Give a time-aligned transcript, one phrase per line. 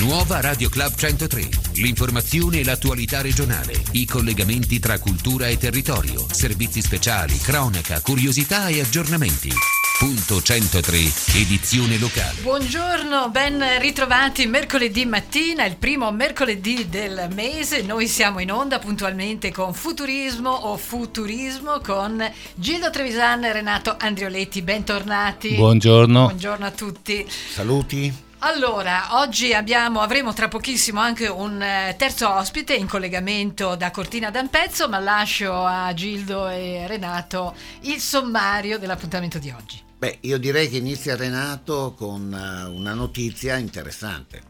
[0.00, 1.48] Nuova Radio Club 103.
[1.74, 3.74] L'informazione e l'attualità regionale.
[3.92, 6.26] I collegamenti tra cultura e territorio.
[6.30, 9.50] Servizi speciali, cronaca, curiosità e aggiornamenti.
[9.98, 10.96] Punto 103,
[11.36, 12.40] edizione locale.
[12.40, 17.82] Buongiorno, ben ritrovati mercoledì mattina, il primo mercoledì del mese.
[17.82, 24.62] Noi siamo in onda puntualmente con Futurismo o Futurismo con Gildo Trevisan e Renato Andrioletti.
[24.62, 25.56] Bentornati.
[25.56, 26.22] Buongiorno.
[26.22, 27.26] Buongiorno a tutti.
[27.52, 28.28] Saluti.
[28.42, 34.30] Allora, oggi abbiamo, avremo tra pochissimo anche un eh, terzo ospite in collegamento da Cortina
[34.30, 39.78] d'Ampezzo, ma lascio a Gildo e Renato il sommario dell'appuntamento di oggi.
[39.98, 44.40] Beh, io direi che inizia Renato con eh, una notizia interessante.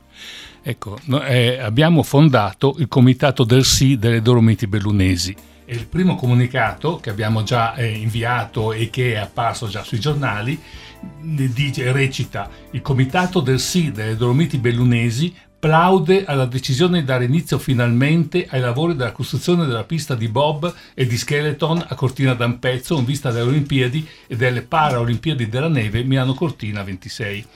[0.62, 5.34] Ecco, no, eh, abbiamo fondato il comitato del sì delle Dolomiti Bellunesi.
[5.70, 10.61] Il primo comunicato che abbiamo già eh, inviato e che è apparso già sui giornali
[11.20, 17.56] dice, recita il comitato del sì delle Dolomiti Bellunesi plaude alla decisione di dare inizio
[17.58, 22.98] finalmente ai lavori della costruzione della pista di bob e di skeleton a Cortina d'Ampezzo
[22.98, 27.47] in vista delle Olimpiadi e delle Paralimpiadi della neve Milano Cortina 26.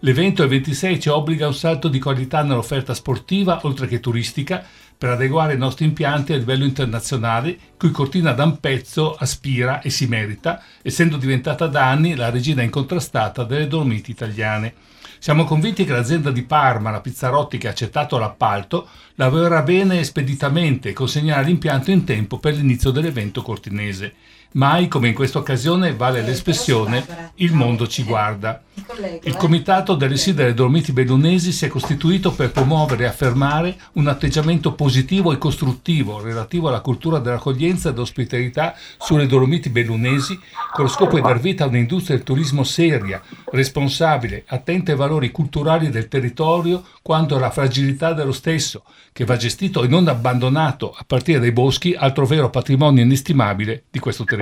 [0.00, 4.66] L'evento del 26 ci obbliga a un salto di qualità nell'offerta sportiva oltre che turistica
[5.00, 10.62] per adeguare i nostri impianti a livello internazionale cui Cortina d'Ampezzo aspira e si merita,
[10.82, 14.74] essendo diventata da anni la regina incontrastata delle Dolomiti italiane.
[15.18, 20.04] Siamo convinti che l'azienda di Parma, la Pizzarotti che ha accettato l'appalto, lavorerà bene e
[20.04, 24.12] speditamente e consegnerà l'impianto in tempo per l'inizio dell'evento cortinese.
[24.52, 28.60] Mai come in questa occasione vale l'espressione il mondo ci guarda.
[29.22, 34.08] Il comitato delle sì delle Dolomiti Bellunesi si è costituito per promuovere e affermare un
[34.08, 40.36] atteggiamento positivo e costruttivo relativo alla cultura dell'accoglienza e dell'ospitalità sulle Dolomiti Bellunesi
[40.72, 45.30] con lo scopo di dar vita a un'industria del turismo seria, responsabile, attenta ai valori
[45.30, 51.04] culturali del territorio quanto alla fragilità dello stesso, che va gestito e non abbandonato a
[51.06, 54.39] partire dai boschi, altro vero patrimonio inestimabile di questo territorio.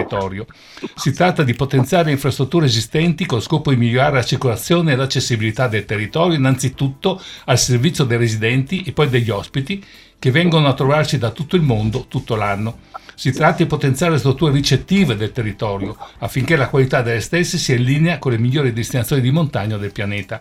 [0.94, 5.84] Si tratta di potenziare infrastrutture esistenti con scopo di migliorare la circolazione e l'accessibilità del
[5.84, 9.84] territorio, innanzitutto al servizio dei residenti e poi degli ospiti
[10.19, 12.78] che vengono a trovarci da tutto il mondo tutto l'anno.
[13.14, 17.75] Si tratta di potenziare le strutture ricettive del territorio affinché la qualità delle stesse sia
[17.75, 20.41] in linea con le migliori destinazioni di montagna del pianeta.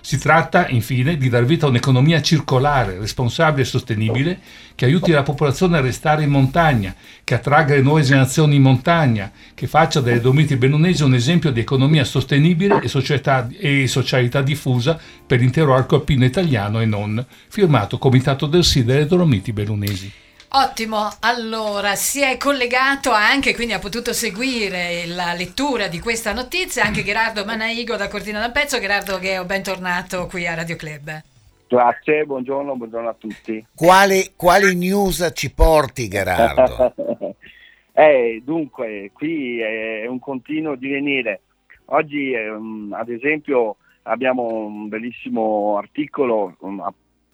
[0.00, 4.38] Si tratta, infine, di dar vita a un'economia circolare, responsabile e sostenibile
[4.74, 6.94] che aiuti la popolazione a restare in montagna,
[7.24, 11.60] che attragga le nuove generazioni in montagna, che faccia delle Dolomiti Bellunesi un esempio di
[11.60, 17.24] economia sostenibile e, società, e socialità diffusa per l'intero arco alpino italiano e non.
[17.48, 20.26] Firmato Comitato del Sì delle Dolomiti Bellunesi.
[20.50, 26.84] Ottimo, allora si è collegato anche, quindi ha potuto seguire la lettura di questa notizia
[26.84, 28.80] anche Gerardo Manaigo da Cortina d'Ampezzo.
[28.80, 31.20] Gerardo Gheo, bentornato qui a Radio Club.
[31.68, 33.62] Grazie, buongiorno, buongiorno a tutti.
[33.74, 36.94] Quali, quali news ci porti Gerardo?
[37.92, 41.42] eh, dunque, qui è un continuo divenire.
[41.90, 46.90] Oggi, um, ad esempio, abbiamo un bellissimo articolo um,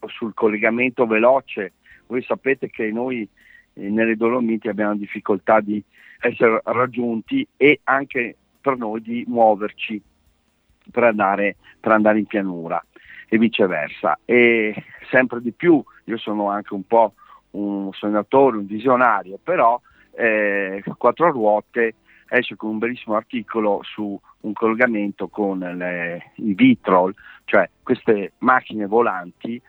[0.09, 1.75] sul collegamento veloce
[2.07, 3.29] voi sapete che noi
[3.75, 5.83] eh, nelle Dolomiti abbiamo difficoltà di
[6.21, 10.01] essere raggiunti e anche per noi di muoverci
[10.91, 12.85] per andare, per andare in pianura
[13.29, 14.19] e viceversa.
[14.25, 14.75] E
[15.11, 17.15] sempre di più, io sono anche un po'
[17.53, 19.81] un sognatore, un visionario, però
[20.13, 21.95] eh, Quattro Ruote
[22.29, 27.15] esce con un bellissimo articolo su un collegamento con le, i Vitrol,
[27.45, 29.61] cioè queste macchine volanti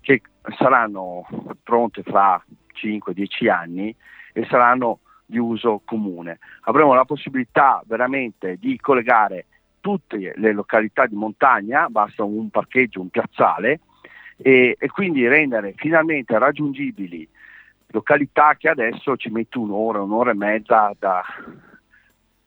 [0.00, 0.20] che
[0.58, 1.26] saranno
[1.62, 2.42] pronte fra
[2.74, 3.94] 5-10 anni
[4.32, 6.38] e saranno di uso comune.
[6.62, 9.46] Avremo la possibilità veramente di collegare
[9.80, 13.80] tutte le località di montagna, basta un parcheggio, un piazzale,
[14.36, 17.28] e, e quindi rendere finalmente raggiungibili
[17.94, 21.22] località che adesso ci mette un'ora, un'ora e mezza da,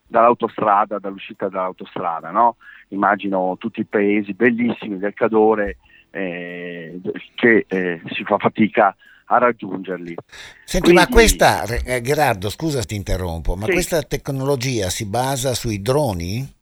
[0.06, 2.31] dall'autostrada, dall'uscita dall'autostrada.
[2.31, 2.58] No?
[2.90, 5.78] Immagino tutti i paesi bellissimi del Cadore
[6.17, 6.99] eh,
[7.35, 10.16] che eh, si fa fatica a raggiungerli.
[10.64, 13.73] Senti, Quindi, ma questa, eh, Gerardo, scusa ti interrompo, ma sì.
[13.73, 16.55] questa tecnologia si basa sui droni?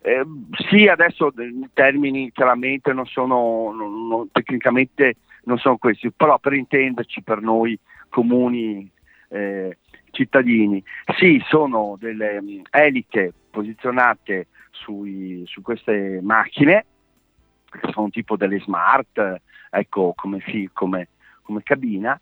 [0.00, 0.24] Eh,
[0.70, 6.54] sì, adesso i termini chiaramente non sono, non, non, tecnicamente non sono questi, però per
[6.54, 7.78] intenderci per noi
[8.08, 8.90] comuni
[9.28, 9.76] eh,
[10.12, 10.82] cittadini,
[11.18, 16.86] sì, sono delle um, eliche posizionate sui, su queste macchine
[17.92, 19.40] sono tipo delle smart,
[19.70, 20.42] ecco, come,
[20.72, 21.08] come,
[21.42, 22.18] come cabina,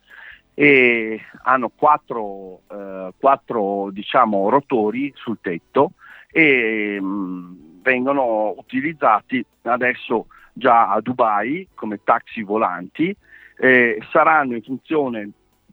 [0.53, 5.93] e hanno quattro, eh, quattro diciamo, rotori sul tetto
[6.31, 13.15] e mh, mm, vengono utilizzati adesso già a Dubai come taxi volanti,
[13.57, 15.29] eh, saranno in funzione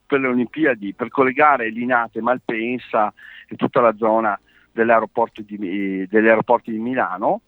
[0.07, 3.13] per le Olimpiadi per collegare Linate, Malpensa
[3.47, 4.39] e tutta la zona
[4.73, 7.43] degli aeroporti di, degli aeroporti di Milano.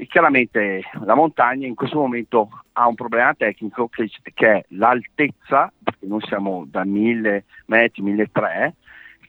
[0.00, 5.70] E chiaramente la montagna in questo momento ha un problema tecnico che, che è l'altezza,
[5.84, 8.76] perché noi siamo da 1000 metri, 1300,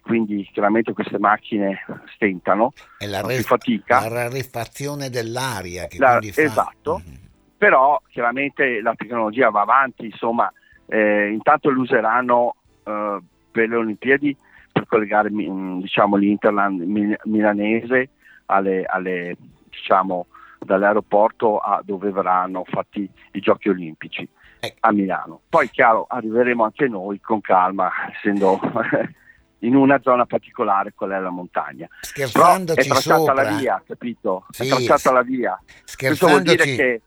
[0.01, 1.83] quindi chiaramente queste macchine
[2.15, 3.99] stentano, è la, ref- fatica.
[3.99, 6.41] la rarefazione dell'aria che la, fa...
[6.41, 7.15] Esatto, mm-hmm.
[7.57, 10.49] però chiaramente la tecnologia va avanti, insomma,
[10.85, 13.19] eh, intanto lo useranno eh,
[13.51, 14.37] per le Olimpiadi
[14.71, 16.79] per collegare diciamo, l'Interland
[17.25, 18.09] milanese
[18.45, 19.35] alle, alle,
[19.69, 20.27] diciamo,
[20.63, 24.27] dall'aeroporto a dove verranno fatti i giochi olimpici
[24.81, 25.41] a Milano.
[25.49, 28.59] Poi chiaro arriveremo anche noi con calma, essendo
[29.59, 31.87] in una zona particolare, qual è la montagna.
[32.01, 33.33] Scherzandoci Però è tracciata sopra.
[33.33, 34.45] la via, capito?
[34.49, 35.59] Sì, è tracciata la via.
[35.97, 37.01] Questo vuol dire che...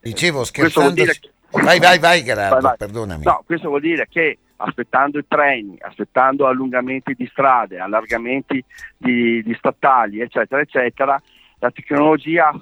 [0.00, 1.20] Dicevo, scherzandoci...
[1.20, 1.32] Che...
[1.62, 2.76] Vai, vai, vai, Gerardo, vai, vai.
[2.76, 3.24] perdonami.
[3.24, 8.64] No, questo vuol dire che aspettando i treni, aspettando allungamenti di strade, allargamenti
[8.96, 11.20] di, di statali, eccetera, eccetera,
[11.64, 12.52] la tecnologia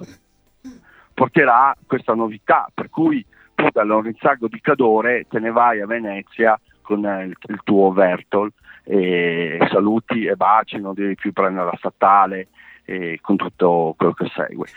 [1.13, 6.57] porterà questa novità, per cui tu da Lorenzago di Cadore te ne vai a Venezia
[6.81, 8.49] con il, il tuo Vertol
[8.85, 12.47] e saluti e baci, non devi più prendere la statale
[12.85, 14.67] e con tutto quello che segue.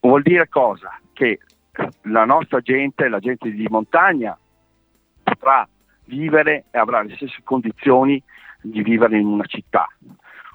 [0.00, 0.98] Vuol dire cosa?
[1.14, 1.38] Che
[2.02, 4.38] la nostra gente, la gente di montagna,
[5.22, 5.66] potrà
[6.04, 8.22] vivere e avrà le stesse condizioni
[8.60, 9.88] di vivere in una città.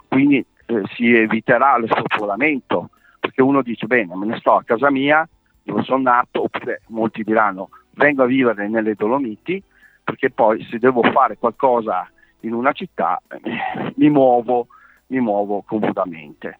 [0.08, 2.90] Quindi eh, si eviterà lo spopolamento,
[3.26, 5.28] perché uno dice bene, me ne sto a casa mia,
[5.64, 9.62] dove sono nato, oppure molti diranno vengo a vivere nelle Dolomiti,
[10.04, 12.08] perché poi se devo fare qualcosa
[12.42, 14.68] in una città eh, mi muovo,
[15.08, 16.60] mi muovo comodamente.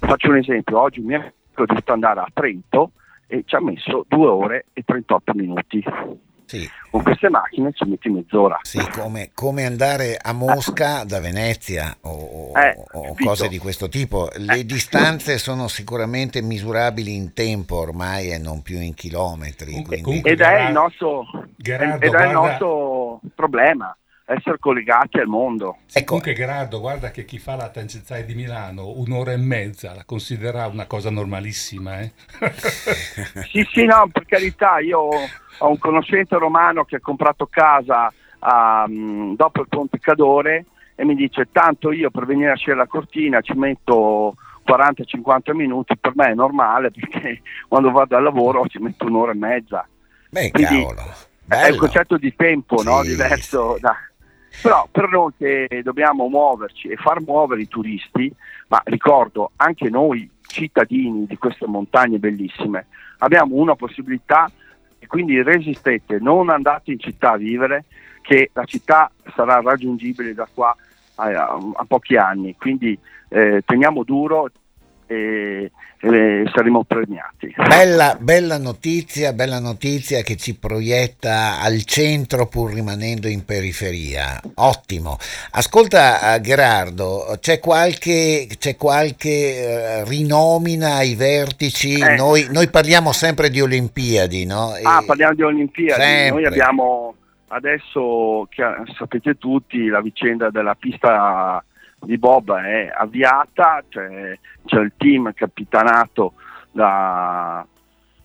[0.00, 2.90] Faccio un esempio, oggi amico è dovuto andare a Trento
[3.28, 5.84] e ci ha messo 2 ore e 38 minuti.
[6.50, 6.68] Sì.
[6.90, 8.58] Con queste macchine ci metti mezz'ora.
[8.62, 14.28] Sì, come, come andare a Mosca da Venezia o, eh, o cose di questo tipo.
[14.34, 14.66] Le eh.
[14.66, 19.70] distanze sono sicuramente misurabili in tempo ormai e non più in chilometri.
[19.70, 20.28] Comunque, quindi...
[20.28, 21.24] ed, è il nostro,
[21.54, 23.96] Gerardo, ed è il nostro problema
[24.34, 25.78] essere collegati al mondo.
[25.92, 26.04] Ecco.
[26.06, 30.66] Comunque Gerardo, guarda che chi fa la tangenziale di Milano un'ora e mezza la considera
[30.66, 32.00] una cosa normalissima.
[32.00, 32.12] Eh?
[33.50, 39.34] sì, sì, no, per carità, io ho un conoscente romano che ha comprato casa um,
[39.34, 43.40] dopo il Ponte Cadore e mi dice tanto io per venire a scegliere la cortina
[43.40, 44.36] ci metto
[44.66, 49.36] 40-50 minuti, per me è normale perché quando vado al lavoro ci metto un'ora e
[49.36, 49.86] mezza.
[50.30, 51.28] Beh, Quindi, cavolo.
[51.42, 51.66] Bello.
[51.66, 52.84] È un concetto di tempo sì.
[52.84, 53.02] no?
[53.02, 53.96] diverso da,
[54.62, 58.32] però per noi che dobbiamo muoverci e far muovere i turisti,
[58.68, 62.86] ma ricordo anche noi cittadini di queste montagne bellissime,
[63.18, 64.50] abbiamo una possibilità
[64.98, 67.84] e quindi resistete, non andate in città a vivere,
[68.22, 70.76] che la città sarà raggiungibile da qua
[71.14, 72.98] a, a, a pochi anni, quindi
[73.28, 74.50] eh, teniamo duro
[75.10, 77.52] e, e saremo premiati.
[77.56, 84.40] Bella, bella, notizia, bella notizia che ci proietta al centro pur rimanendo in periferia.
[84.54, 85.18] Ottimo.
[85.52, 91.98] Ascolta uh, Gerardo, c'è qualche, c'è qualche uh, rinomina ai vertici?
[91.98, 92.14] Eh.
[92.14, 94.76] Noi, noi, parliamo sempre di Olimpiadi, no?
[94.76, 96.00] E ah, parliamo di Olimpiadi.
[96.00, 96.30] Sempre.
[96.30, 97.14] Noi abbiamo
[97.48, 98.48] adesso,
[98.96, 101.64] sapete tutti, la vicenda della pista
[102.00, 106.34] di Bob è avviata, c'è, c'è il team capitanato
[106.72, 107.66] da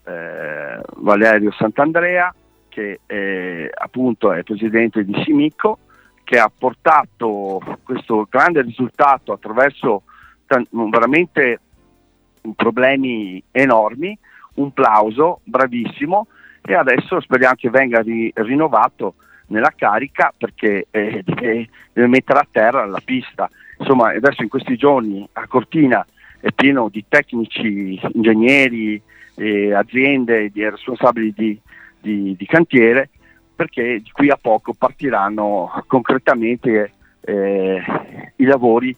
[0.06, 2.34] eh, Valerio Sant'Andrea
[2.70, 5.80] che è, appunto è presidente di Simico
[6.26, 10.04] che ha portato questo grande risultato attraverso
[10.46, 11.60] t- veramente
[12.56, 14.18] problemi enormi,
[14.56, 16.28] un plauso, bravissimo.
[16.64, 19.16] E adesso speriamo che venga ri- rinnovato
[19.48, 24.76] nella carica perché eh, deve, deve mettere a terra la pista insomma adesso in questi
[24.76, 26.06] giorni a Cortina
[26.40, 29.02] è pieno di tecnici, ingegneri,
[29.36, 31.60] eh, aziende, di responsabili di,
[32.00, 33.10] di, di, cantiere
[33.56, 36.92] perché di qui a poco partiranno concretamente
[37.22, 37.82] eh,
[38.36, 38.96] i lavori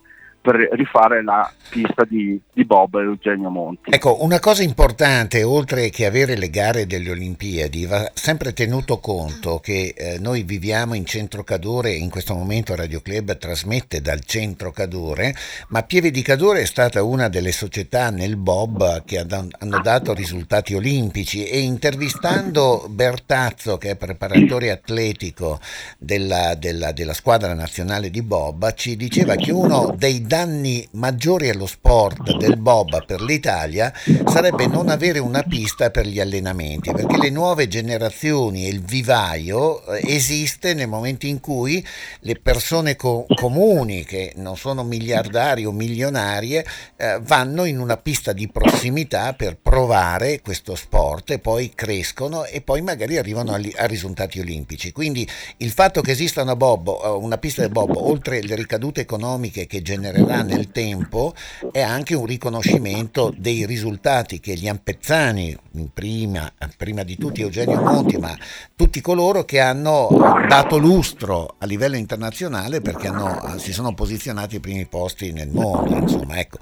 [0.48, 3.92] per rifare la pista di, di Bob e Eugenio Monti.
[3.92, 9.60] Ecco, una cosa importante, oltre che avere le gare delle Olimpiadi, va sempre tenuto conto
[9.60, 14.72] che eh, noi viviamo in Centro Cadore, in questo momento Radio Club trasmette dal Centro
[14.72, 15.36] Cadore,
[15.68, 20.75] ma Pieve di Cadore è stata una delle società nel Bob che hanno dato risultati
[20.75, 25.60] olimpici e intervistando Bertazzo, che è preparatore atletico
[25.98, 31.50] della, della, della squadra nazionale di Bob, ci diceva che uno dei danni danni maggiori
[31.50, 33.91] allo sport del bob per l'Italia
[34.27, 39.84] sarebbe non avere una pista per gli allenamenti, perché le nuove generazioni e il vivaio
[39.88, 41.84] eh, esiste nel momento in cui
[42.20, 46.63] le persone co- comuni, che non sono miliardari o milionarie,
[46.98, 52.62] eh, vanno in una pista di prossimità per provare questo sport e poi crescono e
[52.62, 54.91] poi magari arrivano a, a risultati olimpici.
[54.91, 55.27] Quindi
[55.58, 59.65] il fatto che esista una, bob, eh, una pista di bob, oltre le ricadute economiche
[59.65, 61.34] che genererà nel tempo,
[61.72, 65.55] è anche un riconoscimento dei risultati che gli ampezzani,
[65.93, 68.36] prima, prima di tutti Eugenio Monti, ma
[68.75, 70.07] tutti coloro che hanno
[70.48, 75.96] dato lustro a livello internazionale perché hanno, si sono posizionati ai primi posti nel mondo.
[75.96, 76.57] Insomma, ecco.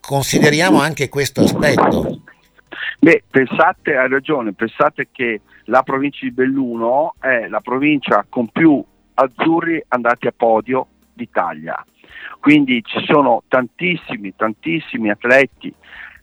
[0.00, 2.22] Consideriamo anche questo aspetto.
[2.98, 8.82] Beh, pensate, hai ragione, pensate che la provincia di Belluno è la provincia con più
[9.14, 11.84] azzurri andati a podio d'Italia.
[12.40, 15.72] Quindi ci sono tantissimi, tantissimi atleti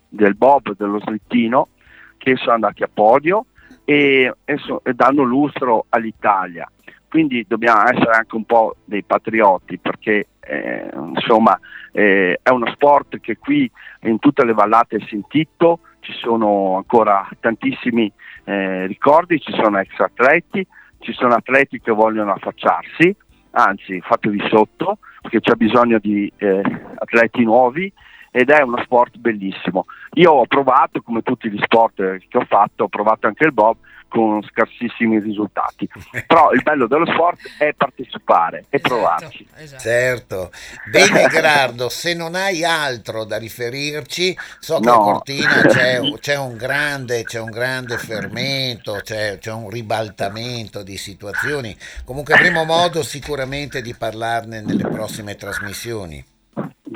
[0.07, 1.69] del Bob, dello slittino,
[2.17, 3.45] che sono andati a podio
[3.85, 6.69] e, e, so, e danno lustro all'Italia.
[7.07, 11.59] Quindi dobbiamo essere anche un po' dei patrioti perché eh, insomma
[11.91, 13.69] eh, è uno sport che qui
[14.01, 18.11] in tutte le vallate è sentito, ci sono ancora tantissimi
[18.43, 20.65] eh, ricordi, ci sono ex atleti,
[20.99, 23.15] ci sono atleti che vogliono affacciarsi,
[23.51, 26.61] anzi fatevi sotto perché c'è bisogno di eh,
[26.95, 27.91] atleti nuovi
[28.31, 29.85] ed è uno sport bellissimo.
[30.13, 33.77] Io ho provato, come tutti gli sport che ho fatto, ho provato anche il bob
[34.09, 35.87] con scarsissimi risultati.
[36.27, 39.47] Però il bello dello sport è partecipare e esatto, provarci.
[39.55, 39.81] Esatto.
[39.81, 40.51] Certo.
[40.91, 44.93] Bene Gerardo, se non hai altro da riferirci, so che no.
[44.93, 50.97] a Cortina c'è, c'è, un grande, c'è un grande fermento, c'è, c'è un ribaltamento di
[50.97, 51.77] situazioni.
[52.03, 56.25] Comunque avremo modo sicuramente di parlarne nelle prossime trasmissioni.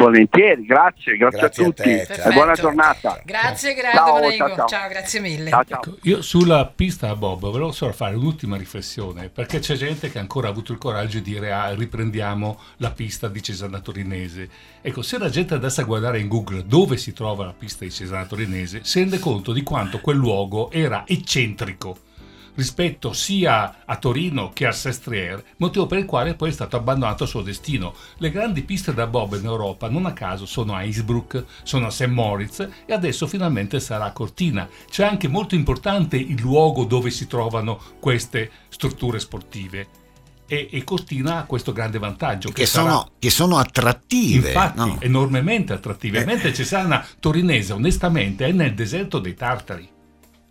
[0.03, 3.22] Volentieri, grazie, grazie, grazie a tutti a e buona giornata.
[3.24, 4.67] Grazie, grazie, ciao, ciao, ciao.
[4.67, 5.50] ciao, grazie mille.
[5.50, 10.12] Ciao, ecco, io sulla pista a Bob volevo solo fare un'ultima riflessione, perché c'è gente
[10.12, 14.50] che ha ancora avuto il coraggio di dire ah, riprendiamo la pista di Cesana Torinese.
[14.81, 17.91] Ecco, se la gente andasse a guardare in Google dove si trova la pista di
[17.91, 22.12] Cesana Torinese, si rende conto di quanto quel luogo era eccentrico
[22.55, 27.24] rispetto sia a Torino che a Sestriere, motivo per il quale poi è stato abbandonato
[27.24, 27.93] al suo destino.
[28.17, 31.91] Le grandi piste da bob in Europa non a caso sono a Innsbruck, sono a
[31.91, 32.07] St.
[32.07, 34.67] Moritz e adesso finalmente sarà a Cortina.
[34.89, 40.01] C'è anche molto importante il luogo dove si trovano queste strutture sportive.
[40.45, 44.77] E, e, Cortina ha questo grande vantaggio che, che, sarà, sono, che sono, attrattive infatti
[44.77, 44.98] no?
[45.00, 46.25] enormemente attrattive eh.
[46.25, 49.89] mentre Cesana Torinese onestamente è nel deserto dei Tartari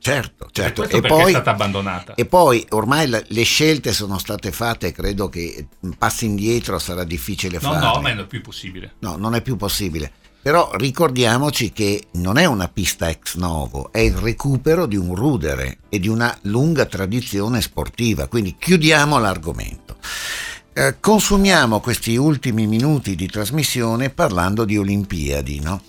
[0.05, 0.89] Certo, certo.
[0.89, 2.15] E, poi, è stata abbandonata.
[2.17, 7.71] E poi ormai le scelte sono state fatte, credo che passi indietro sarà difficile no,
[7.71, 7.87] fare.
[7.87, 8.95] No, ma non è più possibile.
[8.99, 10.11] No, non è più possibile.
[10.43, 15.79] Però ricordiamoci che non è una pista ex novo, è il recupero di un rudere
[15.89, 19.99] e di una lunga tradizione sportiva, quindi chiudiamo l'argomento.
[20.75, 25.61] Eh, consumiamo questi ultimi minuti di trasmissione parlando di Olimpiadi.
[25.61, 25.83] No?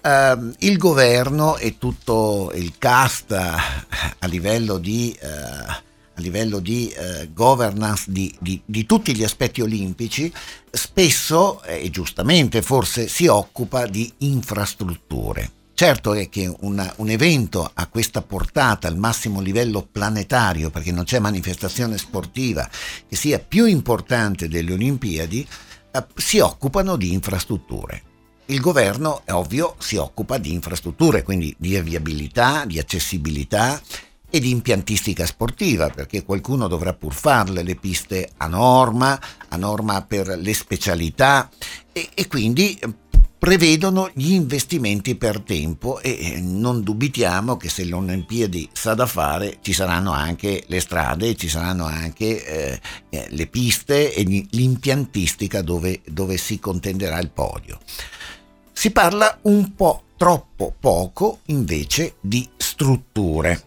[0.00, 5.82] Eh, il governo e tutto il cast a livello di, eh, a
[6.14, 10.32] livello di eh, governance di, di, di, tutti gli aspetti olimpici
[10.70, 15.59] spesso, e giustamente forse, si occupa di infrastrutture.
[15.80, 21.04] Certo è che una, un evento a questa portata al massimo livello planetario, perché non
[21.04, 22.68] c'è manifestazione sportiva
[23.08, 25.48] che sia più importante delle Olimpiadi,
[25.90, 28.02] eh, si occupano di infrastrutture.
[28.44, 33.80] Il governo, è ovvio, si occupa di infrastrutture, quindi di viabilità, di accessibilità
[34.28, 39.18] e di impiantistica sportiva, perché qualcuno dovrà pur farle le piste a norma,
[39.48, 41.48] a norma per le specialità
[41.90, 42.78] e, e quindi
[43.40, 49.72] prevedono gli investimenti per tempo e non dubitiamo che se l'Olimpiadi sa da fare ci
[49.72, 56.36] saranno anche le strade, ci saranno anche eh, eh le piste e l'impiantistica dove, dove
[56.36, 57.78] si contenderà il podio.
[58.72, 63.62] Si parla un po' troppo poco invece di strutture.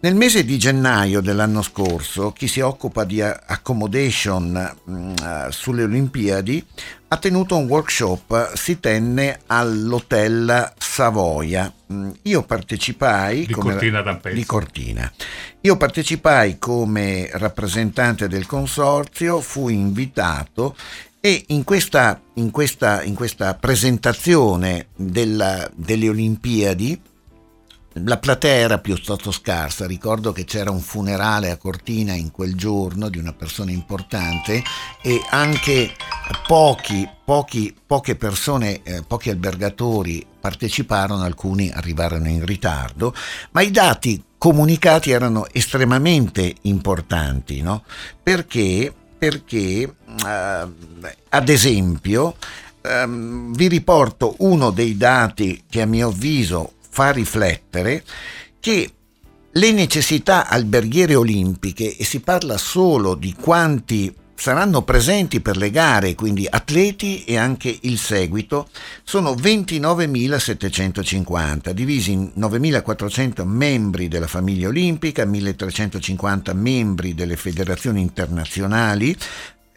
[0.00, 6.66] Nel mese di gennaio dell'anno scorso, chi si occupa di accommodation mh, mm, sulle Olimpiadi
[7.06, 11.72] ha tenuto un workshop, si tenne all'hotel Savoia.
[11.92, 15.12] Mm, io partecipai di, come, Cortina di Cortina.
[15.60, 20.74] Io partecipai come rappresentante del consorzio, fui invitato
[21.24, 27.00] e in questa, in questa, in questa presentazione della, delle Olimpiadi
[27.94, 33.08] la platea era piuttosto scarsa, ricordo che c'era un funerale a Cortina in quel giorno
[33.08, 34.64] di una persona importante
[35.00, 35.92] e anche
[36.48, 43.14] pochi, pochi, poche persone, eh, pochi albergatori parteciparono, alcuni arrivarono in ritardo,
[43.52, 47.84] ma i dati comunicati erano estremamente importanti, no?
[48.20, 52.36] perché, perché ad esempio
[52.82, 58.04] ehm, vi riporto uno dei dati che a mio avviso fa riflettere
[58.60, 58.92] che
[59.54, 66.16] le necessità alberghiere olimpiche, e si parla solo di quanti saranno presenti per le gare,
[66.16, 68.68] quindi atleti e anche il seguito,
[69.04, 79.16] sono 29.750, divisi in 9.400 membri della famiglia olimpica, 1.350 membri delle federazioni internazionali,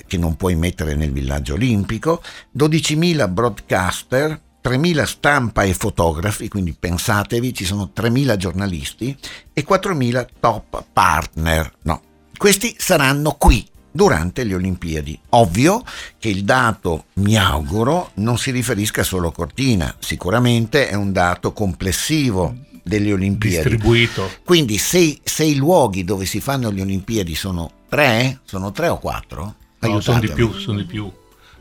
[0.08, 2.22] che non puoi mettere nel villaggio olimpico,
[2.58, 9.16] 12.000 broadcaster, 3.000 stampa e fotografi, quindi pensatevi, ci sono 3.000 giornalisti
[9.54, 11.72] e 4.000 top partner.
[11.84, 12.02] No,
[12.38, 15.18] questi saranno qui durante le Olimpiadi.
[15.30, 15.84] Ovvio
[16.18, 21.54] che il dato, mi auguro, non si riferisca solo a Cortina, sicuramente è un dato
[21.54, 23.70] complessivo delle Olimpiadi.
[23.70, 24.30] Distribuito.
[24.44, 29.00] Quindi se, se i luoghi dove si fanno le Olimpiadi sono tre, sono tre o
[29.00, 29.56] quattro?
[29.88, 31.12] No, sono di più, sono di più.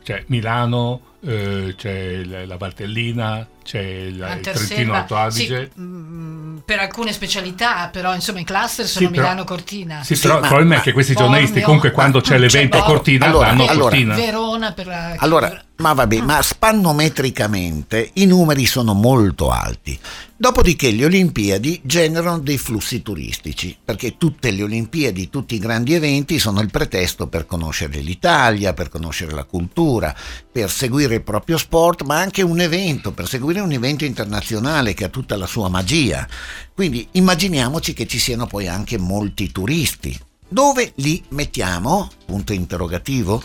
[0.03, 5.71] Cioè Milano, eh, c'è la Valtellina, c'è il, il Trentino Alto Adige.
[5.73, 10.03] Sì, mm, per alcune specialità, però insomma in cluster sono Sì, Milano Cortina.
[10.03, 12.77] Sì, Sì, però il problema ma- è che questi Bormio, giornalisti comunque quando c'è l'evento
[12.77, 14.15] a c'è Cortina Allora, vanno a allora, Cortina.
[14.15, 19.99] Verona per la Allora, ma vabbè, ma spannometricamente i numeri sono molto alti.
[20.37, 26.39] Dopodiché le Olimpiadi generano dei flussi turistici, perché tutte le Olimpiadi, tutti i grandi eventi
[26.39, 30.15] sono il pretesto per conoscere l'Italia, per conoscere la cultura,
[30.51, 35.05] per seguire il proprio sport, ma anche un evento, per seguire un evento internazionale che
[35.05, 36.27] ha tutta la sua magia.
[36.73, 40.17] Quindi immaginiamoci che ci siano poi anche molti turisti.
[40.47, 42.09] Dove li mettiamo?
[42.25, 43.41] Punto interrogativo.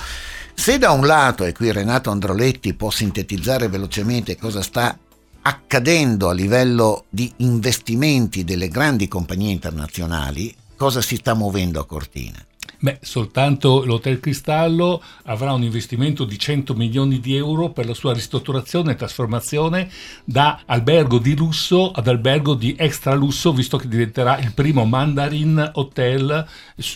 [0.61, 4.95] Se da un lato, e qui Renato Androletti può sintetizzare velocemente cosa sta
[5.41, 12.45] accadendo a livello di investimenti delle grandi compagnie internazionali, cosa si sta muovendo a Cortina?
[12.79, 18.13] Beh, soltanto l'Hotel Cristallo avrà un investimento di 100 milioni di euro per la sua
[18.13, 19.91] ristrutturazione e trasformazione
[20.25, 25.71] da albergo di lusso ad albergo di extra lusso, visto che diventerà il primo Mandarin
[25.77, 26.47] Hotel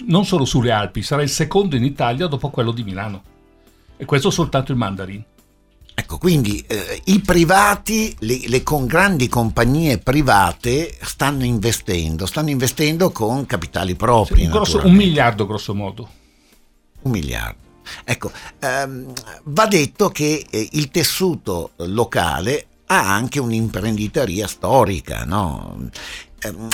[0.04, 3.32] non solo sulle Alpi, sarà il secondo in Italia dopo quello di Milano.
[3.96, 5.24] E questo soltanto il Mandarin.
[5.96, 13.10] Ecco, quindi eh, i privati, le, le con grandi compagnie private stanno investendo, stanno investendo
[13.10, 14.44] con capitali propri.
[14.44, 16.08] Un, grosso- un miliardo grosso modo.
[17.02, 17.62] Un miliardo.
[18.02, 19.12] Ecco, ehm,
[19.44, 25.90] va detto che eh, il tessuto locale ha anche un'imprenditoria storica, no?
[26.40, 26.68] Ehm,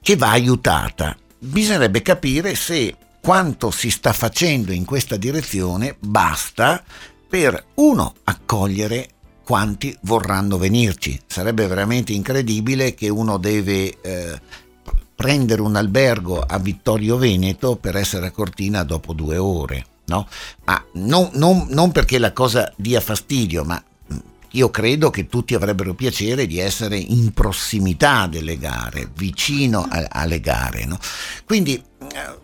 [0.00, 1.16] che va aiutata.
[1.38, 6.82] Bisognerebbe capire se quanto si sta facendo in questa direzione basta
[7.28, 9.08] per, uno, accogliere
[9.44, 11.20] quanti vorranno venirci.
[11.26, 14.40] Sarebbe veramente incredibile che uno deve eh,
[15.14, 19.86] prendere un albergo a Vittorio Veneto per essere a Cortina dopo due ore.
[20.06, 20.26] No?
[20.64, 24.16] Ma non, non- non perché la cosa dia fastidio, ma mh,
[24.50, 30.40] io credo che tutti avrebbero piacere di essere in prossimità delle gare, vicino a- alle
[30.40, 30.84] gare.
[30.86, 30.98] no?
[31.46, 31.82] Quindi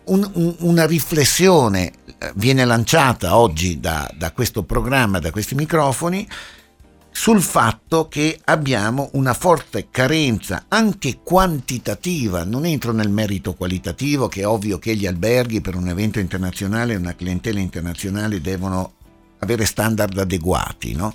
[0.05, 6.27] un- un- una riflessione eh, viene lanciata oggi da, da questo programma, da questi microfoni,
[7.11, 14.41] sul fatto che abbiamo una forte carenza anche quantitativa, non entro nel merito qualitativo, che
[14.41, 18.93] è ovvio che gli alberghi per un evento internazionale, una clientela internazionale devono
[19.39, 21.13] avere standard adeguati, no?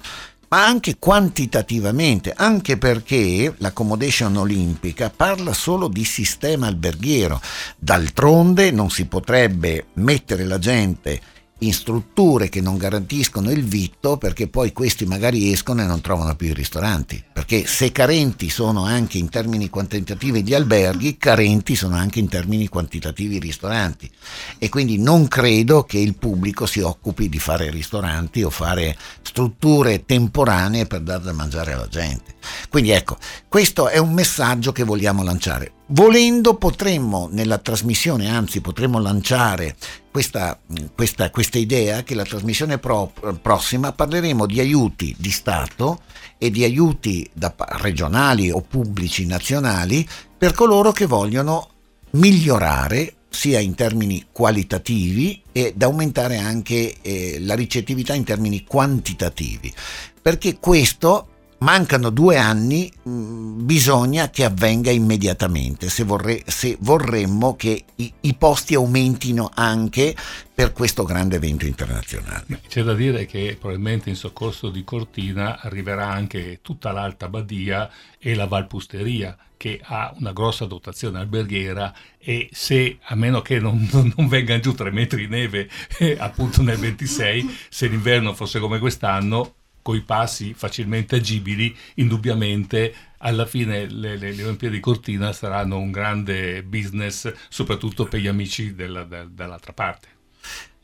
[0.54, 7.40] Ma anche quantitativamente, anche perché l'accommodation olimpica parla solo di sistema alberghiero.
[7.76, 11.20] D'altronde non si potrebbe mettere la gente
[11.64, 16.34] in strutture che non garantiscono il vitto perché poi questi magari escono e non trovano
[16.36, 17.22] più i ristoranti.
[17.32, 22.68] Perché se carenti sono anche in termini quantitativi gli alberghi, carenti sono anche in termini
[22.68, 24.10] quantitativi i ristoranti.
[24.58, 30.04] E quindi non credo che il pubblico si occupi di fare ristoranti o fare strutture
[30.04, 32.34] temporanee per dar da mangiare alla gente.
[32.68, 33.16] Quindi ecco,
[33.48, 35.72] questo è un messaggio che vogliamo lanciare.
[35.88, 39.76] Volendo potremmo nella trasmissione, anzi potremmo lanciare
[40.14, 40.56] questa,
[40.94, 46.02] questa, questa idea che la trasmissione pro- prossima parleremo di aiuti di Stato
[46.38, 50.06] e di aiuti da regionali o pubblici nazionali
[50.38, 51.68] per coloro che vogliono
[52.10, 59.74] migliorare sia in termini qualitativi ed aumentare anche eh, la ricettività in termini quantitativi,
[60.22, 61.33] perché questo
[61.64, 68.34] mancano due anni, mh, bisogna che avvenga immediatamente se, vorrei, se vorremmo che i, i,
[68.34, 70.14] posti aumentino anche
[70.54, 72.60] per questo grande evento internazionale.
[72.68, 78.34] C'è da dire che probabilmente in soccorso di Cortina arriverà anche tutta l'Alta Badia e
[78.34, 84.28] la Valpusteria che ha una grossa dotazione alberghiera e se, a meno che non, non
[84.28, 89.54] vengano giù tre metri di neve eh, appunto nel 26, se l'inverno fosse come quest'anno,
[89.84, 95.90] coi passi facilmente agibili, indubbiamente alla fine le, le, le, Olimpiadi di Cortina saranno un
[95.90, 100.13] grande business, soprattutto per gli amici della, dall'altra parte.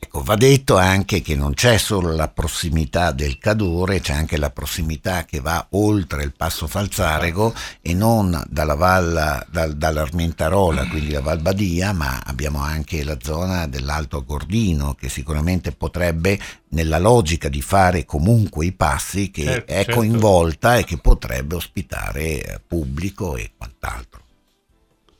[0.03, 4.49] Ecco, va detto anche che non c'è solo la prossimità del Cadore, c'è anche la
[4.49, 11.21] prossimità che va oltre il Passo Falzarego e non dalla Valla, dal, dall'Armentarola, quindi la
[11.21, 16.37] Val Badia, ma abbiamo anche la zona dell'Alto Gordino che sicuramente potrebbe,
[16.69, 19.95] nella logica di fare comunque i passi, che certo, è certo.
[19.95, 24.23] coinvolta e che potrebbe ospitare pubblico e quant'altro.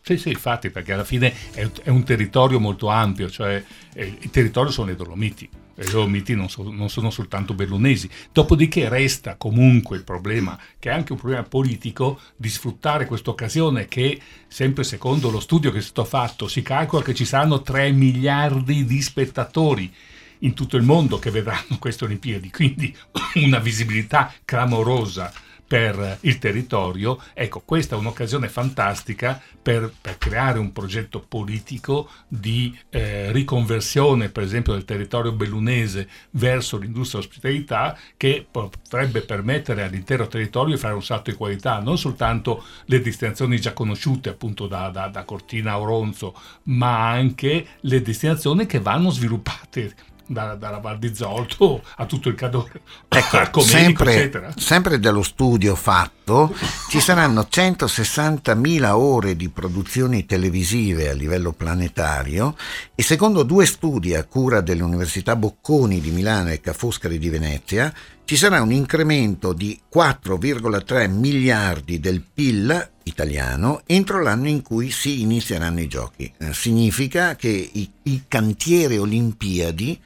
[0.04, 4.30] Sì, sì, infatti, perché alla fine è, è un territorio molto ampio, cioè eh, il
[4.32, 5.48] territorio sono le Dolomiti.
[5.76, 8.10] Le Dolomiti non, so, non, sono soltanto bellunesi.
[8.32, 13.88] Dopodiché resta comunque il problema, che è anche un problema politico, di sfruttare questa occasione
[13.88, 17.92] che, sempre secondo lo studio che è stato fatto, si calcola che ci saranno 3
[17.92, 19.94] miliardi di spettatori
[20.40, 22.96] in tutto il mondo che vedranno queste Olimpiadi, quindi
[23.36, 25.32] una visibilità clamorosa
[25.72, 27.18] per il territorio.
[27.34, 34.44] Ecco, questa è un'occasione fantastica per, per creare un progetto politico di eh, riconversione, per
[34.44, 41.04] esempio, del territorio bellunese verso l'industria ospitalità che potrebbe permettere all'intero territorio di fare un
[41.04, 45.80] salto di qualità, non soltanto le destinazioni già conosciute appunto da, da, da Cortina a
[45.80, 49.94] Oronzo, ma anche le destinazioni che vanno sviluppate
[50.32, 56.56] da, dalla Val di Zolto a tutto il Cadore, ecco, sempre, sempre dallo studio fatto
[56.90, 62.56] ci saranno 160.000 ore di produzioni televisive a livello planetario
[62.96, 67.94] e secondo due studi a cura dell'Università Bocconi di Milano e Ca' Foscari di Venezia
[68.24, 75.22] ci sarà un incremento di 4,3 miliardi del PIL italiano entro l'anno in cui si
[75.22, 76.32] inizieranno i giochi.
[76.38, 80.00] Eh, significa che i, i cantieri olimpiadi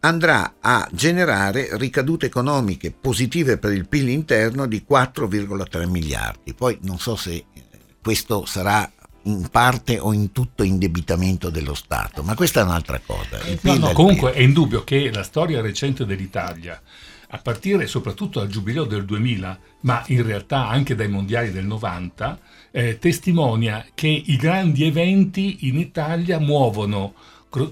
[0.00, 6.54] andrà a generare ricadute economiche positive per il PIL interno di 4,3 miliardi.
[6.54, 7.44] Poi non so se
[8.00, 8.90] questo sarà
[9.24, 13.38] in parte o in tutto indebitamento dello Stato, ma questa è un'altra cosa.
[13.62, 16.80] No, no, comunque è indubbio che la storia recente dell'Italia
[17.30, 22.38] a partire soprattutto dal giubileo del 2000, ma in realtà anche dai mondiali del 90,
[22.70, 27.12] eh, testimonia che i grandi eventi in Italia muovono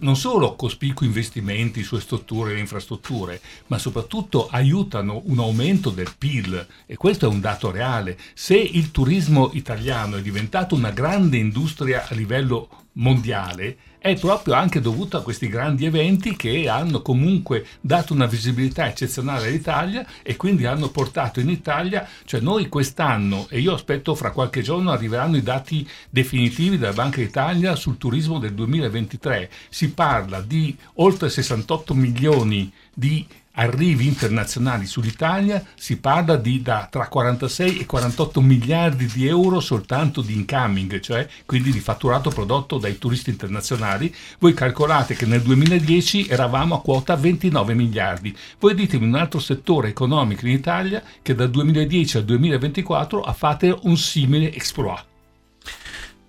[0.00, 6.66] non solo cospicui investimenti su strutture e infrastrutture, ma soprattutto aiutano un aumento del PIL
[6.86, 8.16] e questo è un dato reale.
[8.34, 14.80] Se il turismo italiano è diventato una grande industria a livello mondiale, è proprio anche
[14.80, 20.64] dovuto a questi grandi eventi che hanno comunque dato una visibilità eccezionale all'Italia e quindi
[20.64, 25.42] hanno portato in Italia, cioè noi quest'anno, e io aspetto fra qualche giorno arriveranno i
[25.42, 32.72] dati definitivi della Banca d'Italia sul turismo del 2023, si parla di oltre 68 milioni
[32.94, 39.60] di arrivi internazionali sull'Italia si parla di da tra 46 e 48 miliardi di euro
[39.60, 44.14] soltanto di incoming, cioè quindi di fatturato prodotto dai turisti internazionali.
[44.38, 48.36] Voi calcolate che nel 2010 eravamo a quota 29 miliardi.
[48.58, 53.80] Voi ditemi un altro settore economico in Italia che dal 2010 al 2024 ha fatto
[53.82, 55.04] un simile exploit.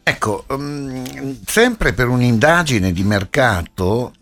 [0.07, 4.13] Ecco, um, sempre per un'indagine di mercato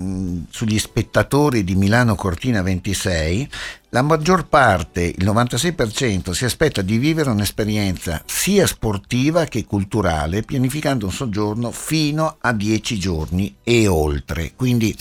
[0.50, 3.48] sugli spettatori di Milano Cortina 26,
[3.96, 11.06] la maggior parte, il 96%, si aspetta di vivere un'esperienza sia sportiva che culturale, pianificando
[11.06, 14.52] un soggiorno fino a 10 giorni e oltre.
[14.54, 14.94] Quindi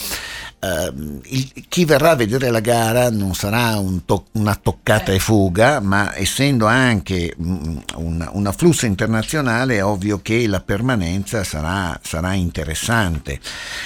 [0.65, 5.19] Uh, il, chi verrà a vedere la gara non sarà un to- una toccata e
[5.19, 11.99] fuga, ma essendo anche mm, un, un, afflusso internazionale è ovvio che la permanenza sarà,
[12.01, 13.33] sarà interessante.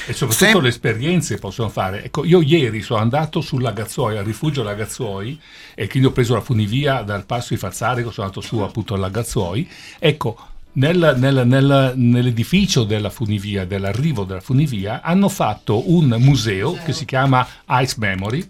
[0.07, 2.05] E soprattutto Sem- le esperienze possono fare.
[2.05, 4.63] Ecco, io ieri sono andato sulla Gazzuoi, al rifugio
[4.99, 5.39] Lagazzuoi,
[5.75, 9.09] e quindi ho preso la funivia dal passo di Fazzarico, sono andato su appunto alla
[9.09, 9.67] Gazzuoi.
[9.97, 10.37] Ecco,
[10.73, 17.05] nel, nel, nel, nell'edificio della funivia, dell'arrivo della funivia, hanno fatto un museo che si
[17.05, 18.47] chiama Ice Memory,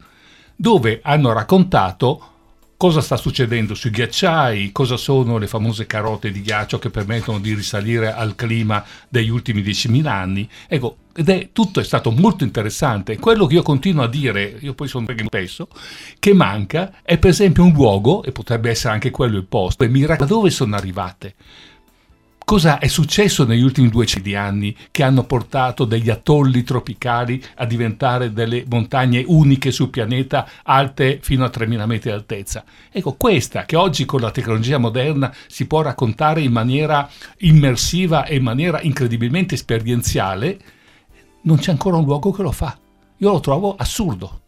[0.56, 2.24] dove hanno raccontato
[2.80, 7.54] cosa sta succedendo sui ghiacciai, cosa sono le famose carote di ghiaccio che permettono di
[7.54, 10.50] risalire al clima degli ultimi 10.000 anni.
[10.66, 13.18] Ecco, ed è tutto è stato molto interessante.
[13.18, 15.68] Quello che io continuo a dire, io poi sono spesso,
[16.20, 19.90] che manca è per esempio un luogo, e potrebbe essere anche quello il posto, e
[19.90, 21.36] mi da dove sono arrivate?
[22.50, 28.34] Cosa è successo negli ultimi 200 anni che hanno portato degli atolli tropicali a diventare
[28.34, 32.64] delle montagne uniche sul pianeta alte fino a 3000 metri di altezza?
[32.92, 37.08] Ecco, questa che oggi con la tecnologia moderna si può raccontare in maniera
[37.38, 40.60] immersiva e in maniera incredibilmente esperienziale,
[41.44, 42.76] non c'è ancora un luogo che lo fa.
[43.18, 44.42] Io lo trovo assurdo.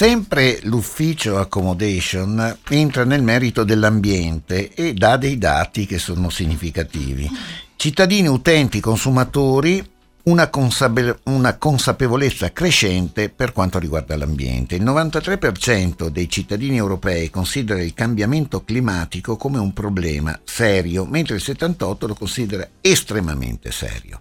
[0.00, 7.28] Sempre l'ufficio accommodation entra nel merito dell'ambiente e dà dei dati che sono significativi.
[7.76, 9.86] Cittadini, utenti, consumatori
[10.24, 14.74] una, consape- una, consapevolezza crescente per quanto riguarda l'ambiente.
[14.74, 21.42] Il 93% dei cittadini europei considera il cambiamento climatico come un problema serio, mentre il
[21.44, 24.20] 78% lo considera estremamente serio.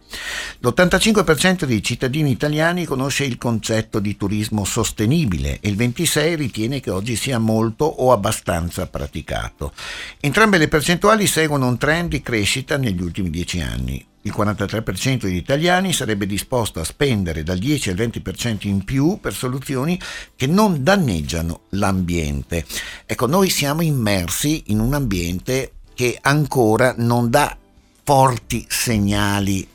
[0.59, 6.91] L'85% dei cittadini italiani conosce il concetto di turismo sostenibile e il 26% ritiene che
[6.91, 9.73] oggi sia molto o abbastanza praticato.
[10.19, 14.05] Entrambe le percentuali seguono un trend di crescita negli ultimi dieci anni.
[14.23, 19.33] Il 43% degli italiani sarebbe disposto a spendere dal 10 al 20% in più per
[19.33, 19.99] soluzioni
[20.35, 22.65] che non danneggiano l'ambiente.
[23.05, 27.57] Ecco, noi siamo immersi in un ambiente che ancora non dà
[28.03, 29.67] forti segnali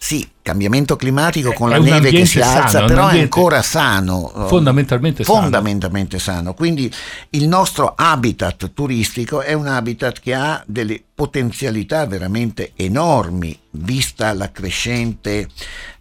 [0.00, 4.32] sì, cambiamento climatico con la neve che si alza, sano, però è ancora sano.
[4.46, 6.36] Fondamentalmente, fondamentalmente sano.
[6.36, 6.54] sano.
[6.54, 6.90] Quindi
[7.30, 14.50] il nostro habitat turistico è un habitat che ha delle potenzialità veramente enormi, vista la
[14.52, 15.48] crescente...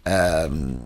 [0.04, 0.80] Ehm,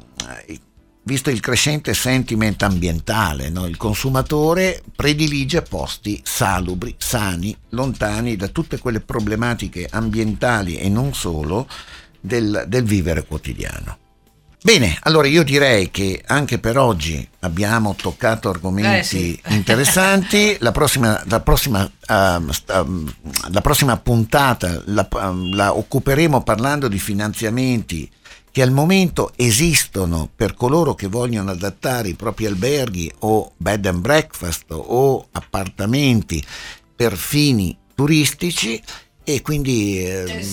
[1.04, 3.66] visto il crescente sentiment ambientale, no?
[3.66, 11.68] il consumatore predilige posti salubri, sani, lontani da tutte quelle problematiche ambientali e non solo
[12.22, 13.98] del, del vivere quotidiano.
[14.64, 19.42] Bene, allora io direi che anche per oggi abbiamo toccato argomenti eh sì.
[19.56, 20.56] interessanti.
[20.60, 28.08] La prossima, la, prossima, uh, la prossima, puntata la, uh, la occuperemo parlando di finanziamenti
[28.52, 34.02] che al momento esistono per coloro che vogliono adattare i propri alberghi o bed and
[34.02, 36.44] breakfast o appartamenti
[36.96, 38.80] per fini turistici
[39.36, 40.46] e quindi eh,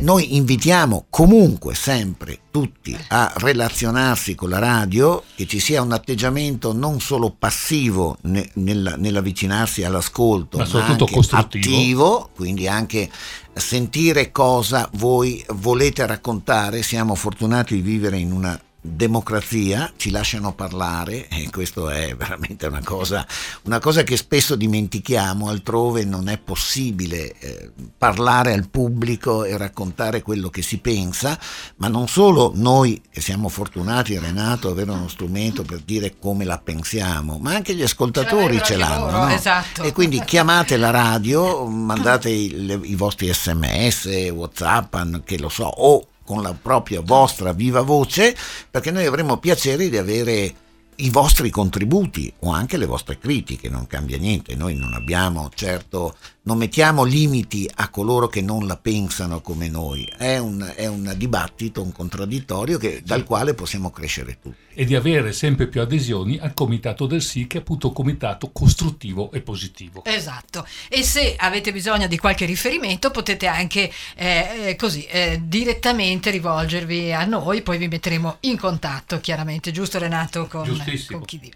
[0.00, 6.72] noi invitiamo comunque sempre tutti a relazionarsi con la radio, che ci sia un atteggiamento
[6.72, 13.10] non solo passivo ne, nella, nell'avvicinarsi all'ascolto, ma, ma anche attivo, quindi anche
[13.52, 16.82] sentire cosa voi volete raccontare.
[16.82, 22.82] Siamo fortunati di vivere in una democrazia, ci lasciano parlare e questo è veramente una
[22.84, 23.26] cosa,
[23.62, 30.20] una cosa che spesso dimentichiamo, altrove non è possibile eh, parlare al pubblico e raccontare
[30.20, 31.38] quello che si pensa,
[31.76, 36.58] ma non solo noi che siamo fortunati, Renato, avere uno strumento per dire come la
[36.58, 39.06] pensiamo, ma anche gli ascoltatori ce, l'hanno.
[39.06, 39.28] Loro, no?
[39.28, 39.82] esatto.
[39.82, 44.94] E quindi chiamate la radio, mandate i, i vostri sms, whatsapp,
[45.24, 48.36] che lo so, o con la propria vostra viva voce,
[48.70, 50.54] perché noi avremo piacere di avere
[50.96, 56.16] i vostri contributi o anche le vostre critiche, non cambia niente, noi non abbiamo certo,
[56.42, 61.14] non mettiamo limiti a coloro che non la pensano come noi, è un, è un
[61.16, 64.62] dibattito, un contraddittorio che, dal quale possiamo crescere tutti.
[64.76, 68.50] E di avere sempre più adesioni al comitato del sì, che è appunto un comitato
[68.52, 70.04] costruttivo e positivo.
[70.04, 76.30] Esatto, e se avete bisogno di qualche riferimento potete anche eh, eh così eh, direttamente
[76.30, 80.46] rivolgervi a noi, poi vi metteremo in contatto chiaramente, giusto Renato?
[80.46, 81.18] Con, Giustissimo.
[81.18, 81.52] Con chi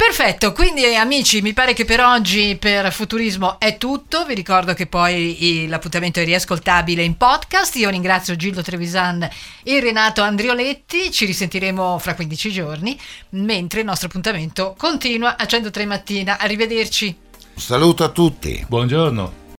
[0.00, 4.24] Perfetto, quindi amici, mi pare che per oggi per Futurismo è tutto.
[4.24, 7.76] Vi ricordo che poi l'appuntamento è riascoltabile in podcast.
[7.76, 9.28] Io ringrazio Gildo Trevisan
[9.62, 11.12] e Renato Andrioletti.
[11.12, 12.98] Ci risentiremo fra 15 giorni,
[13.30, 16.38] mentre il nostro appuntamento continua a 103 mattina.
[16.38, 17.14] Arrivederci.
[17.54, 18.64] saluto a tutti.
[18.66, 19.39] Buongiorno.